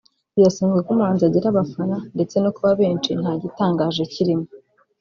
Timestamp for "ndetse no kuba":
2.15-2.71